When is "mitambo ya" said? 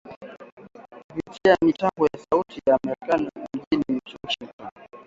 1.61-2.19